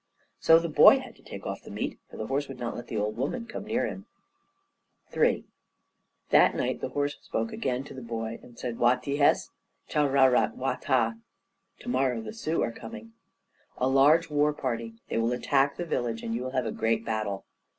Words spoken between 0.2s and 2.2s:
So the boy had to take off the meat, for